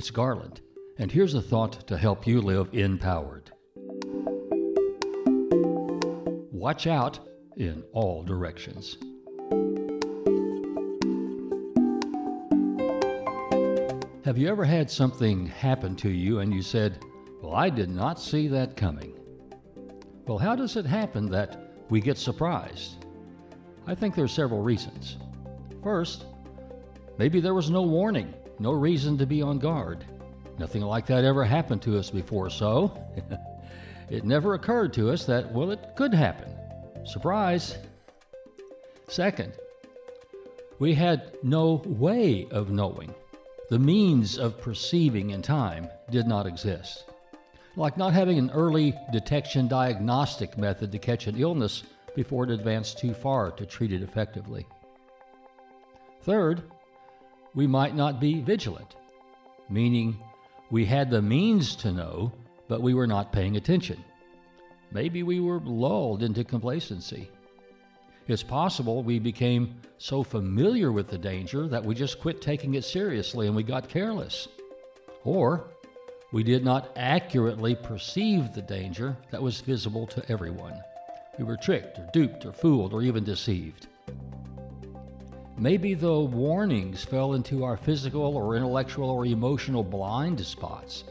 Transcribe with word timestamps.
It's 0.00 0.10
Garland, 0.10 0.62
and 0.96 1.12
here's 1.12 1.34
a 1.34 1.42
thought 1.42 1.86
to 1.88 1.98
help 1.98 2.26
you 2.26 2.40
live 2.40 2.70
empowered. 2.72 3.50
Watch 6.50 6.86
out 6.86 7.20
in 7.58 7.84
all 7.92 8.22
directions. 8.22 8.96
Have 14.24 14.38
you 14.38 14.48
ever 14.48 14.64
had 14.64 14.90
something 14.90 15.44
happen 15.44 15.94
to 15.96 16.08
you 16.08 16.38
and 16.38 16.54
you 16.54 16.62
said, 16.62 17.04
Well, 17.42 17.54
I 17.54 17.68
did 17.68 17.90
not 17.90 18.18
see 18.18 18.48
that 18.48 18.78
coming? 18.78 19.12
Well, 20.26 20.38
how 20.38 20.56
does 20.56 20.76
it 20.76 20.86
happen 20.86 21.28
that 21.32 21.74
we 21.90 22.00
get 22.00 22.16
surprised? 22.16 23.04
I 23.86 23.94
think 23.94 24.14
there 24.14 24.24
are 24.24 24.28
several 24.28 24.62
reasons. 24.62 25.18
First, 25.82 26.24
maybe 27.18 27.38
there 27.40 27.52
was 27.52 27.68
no 27.68 27.82
warning, 27.82 28.32
no 28.60 28.72
reason 28.72 29.16
to 29.18 29.26
be 29.26 29.42
on 29.42 29.58
guard. 29.58 30.04
Nothing 30.58 30.82
like 30.82 31.06
that 31.06 31.24
ever 31.24 31.44
happened 31.44 31.80
to 31.82 31.98
us 31.98 32.10
before, 32.10 32.50
so 32.50 32.92
it 34.10 34.24
never 34.24 34.54
occurred 34.54 34.92
to 34.92 35.10
us 35.10 35.24
that, 35.24 35.50
well, 35.52 35.70
it 35.70 35.80
could 35.96 36.12
happen. 36.12 36.52
Surprise! 37.04 37.78
Second, 39.08 39.54
we 40.78 40.94
had 40.94 41.32
no 41.42 41.82
way 41.86 42.46
of 42.50 42.70
knowing. 42.70 43.14
The 43.70 43.78
means 43.78 44.38
of 44.38 44.60
perceiving 44.60 45.30
in 45.30 45.42
time 45.42 45.88
did 46.10 46.26
not 46.26 46.46
exist. 46.46 47.04
Like 47.76 47.96
not 47.96 48.12
having 48.12 48.38
an 48.38 48.50
early 48.50 48.94
detection 49.12 49.68
diagnostic 49.68 50.58
method 50.58 50.92
to 50.92 50.98
catch 50.98 51.26
an 51.26 51.38
illness 51.38 51.84
before 52.14 52.44
it 52.44 52.50
advanced 52.50 52.98
too 52.98 53.14
far 53.14 53.52
to 53.52 53.64
treat 53.64 53.92
it 53.92 54.02
effectively. 54.02 54.66
Third, 56.22 56.62
we 57.54 57.66
might 57.66 57.94
not 57.94 58.20
be 58.20 58.40
vigilant, 58.40 58.96
meaning 59.68 60.18
we 60.70 60.84
had 60.84 61.10
the 61.10 61.22
means 61.22 61.74
to 61.76 61.92
know, 61.92 62.32
but 62.68 62.82
we 62.82 62.94
were 62.94 63.06
not 63.06 63.32
paying 63.32 63.56
attention. 63.56 64.02
Maybe 64.92 65.22
we 65.22 65.40
were 65.40 65.60
lulled 65.60 66.22
into 66.22 66.44
complacency. 66.44 67.30
It's 68.28 68.42
possible 68.42 69.02
we 69.02 69.18
became 69.18 69.80
so 69.98 70.22
familiar 70.22 70.92
with 70.92 71.08
the 71.08 71.18
danger 71.18 71.66
that 71.68 71.84
we 71.84 71.94
just 71.94 72.20
quit 72.20 72.40
taking 72.40 72.74
it 72.74 72.84
seriously 72.84 73.46
and 73.46 73.56
we 73.56 73.62
got 73.62 73.88
careless. 73.88 74.48
Or 75.24 75.64
we 76.32 76.44
did 76.44 76.64
not 76.64 76.92
accurately 76.96 77.74
perceive 77.74 78.52
the 78.52 78.62
danger 78.62 79.16
that 79.30 79.42
was 79.42 79.60
visible 79.60 80.06
to 80.08 80.30
everyone. 80.30 80.80
We 81.38 81.44
were 81.44 81.56
tricked 81.56 81.98
or 81.98 82.08
duped 82.12 82.46
or 82.46 82.52
fooled 82.52 82.92
or 82.92 83.02
even 83.02 83.24
deceived. 83.24 83.88
Maybe 85.60 85.92
the 85.92 86.18
warnings 86.18 87.04
fell 87.04 87.34
into 87.34 87.64
our 87.64 87.76
physical 87.76 88.34
or 88.34 88.56
intellectual 88.56 89.10
or 89.10 89.26
emotional 89.26 89.84
blind 89.84 90.40
spots. 90.40 91.04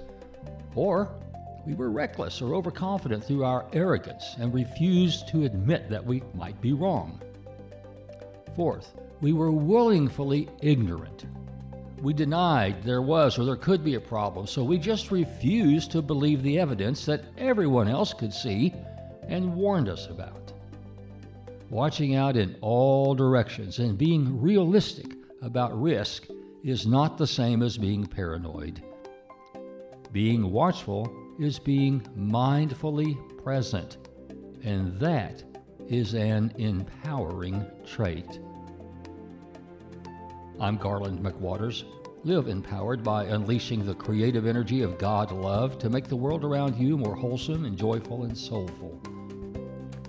Or 0.73 1.13
we 1.67 1.75
were 1.75 1.91
reckless 1.91 2.41
or 2.41 2.55
overconfident 2.55 3.23
through 3.23 3.45
our 3.45 3.67
arrogance 3.73 4.35
and 4.39 4.51
refused 4.51 5.27
to 5.27 5.43
admit 5.43 5.87
that 5.91 6.03
we 6.03 6.23
might 6.33 6.59
be 6.61 6.73
wrong. 6.73 7.21
Fourth, 8.55 8.95
we 9.21 9.33
were 9.33 9.51
willingly 9.51 10.49
ignorant. 10.63 11.27
We 12.01 12.13
denied 12.13 12.81
there 12.81 13.03
was 13.03 13.37
or 13.37 13.45
there 13.45 13.55
could 13.55 13.83
be 13.83 13.93
a 13.93 14.01
problem, 14.01 14.47
so 14.47 14.63
we 14.63 14.79
just 14.79 15.11
refused 15.11 15.91
to 15.91 16.01
believe 16.01 16.41
the 16.41 16.57
evidence 16.57 17.05
that 17.05 17.25
everyone 17.37 17.87
else 17.87 18.13
could 18.13 18.33
see 18.33 18.73
and 19.27 19.53
warned 19.53 19.89
us 19.89 20.07
about. 20.07 20.48
Watching 21.69 22.15
out 22.15 22.35
in 22.35 22.55
all 22.61 23.13
directions 23.13 23.77
and 23.77 23.95
being 23.95 24.41
realistic 24.41 25.13
about 25.43 25.79
risk 25.79 26.25
is 26.63 26.87
not 26.87 27.15
the 27.15 27.27
same 27.27 27.61
as 27.61 27.77
being 27.77 28.07
paranoid. 28.07 28.81
Being 30.11 30.51
watchful 30.51 31.13
is 31.39 31.59
being 31.59 32.01
mindfully 32.17 33.15
present, 33.43 33.97
and 34.63 34.97
that 34.99 35.43
is 35.87 36.15
an 36.15 36.51
empowering 36.57 37.63
trait. 37.85 38.39
I'm 40.59 40.77
Garland 40.77 41.19
McWatters. 41.19 41.83
Live 42.23 42.47
empowered 42.47 43.03
by 43.03 43.25
unleashing 43.25 43.85
the 43.85 43.93
creative 43.93 44.47
energy 44.47 44.81
of 44.81 44.97
God 44.97 45.31
love 45.31 45.77
to 45.77 45.89
make 45.91 46.07
the 46.07 46.15
world 46.15 46.43
around 46.43 46.77
you 46.77 46.97
more 46.97 47.15
wholesome 47.15 47.65
and 47.65 47.77
joyful 47.77 48.23
and 48.23 48.35
soulful. 48.35 48.99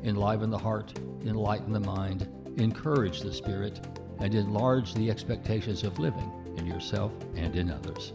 Enliven 0.04 0.50
the 0.50 0.58
heart, 0.58 0.98
enlighten 1.24 1.72
the 1.72 1.80
mind, 1.80 2.28
encourage 2.56 3.20
the 3.20 3.32
spirit, 3.32 3.86
and 4.18 4.34
enlarge 4.34 4.94
the 4.94 5.10
expectations 5.10 5.82
of 5.84 5.98
living 5.98 6.30
in 6.56 6.66
yourself 6.66 7.12
and 7.36 7.56
in 7.56 7.70
others. 7.70 8.12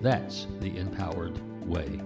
That's 0.00 0.46
the 0.60 0.76
empowered 0.76 1.38
way. 1.66 2.00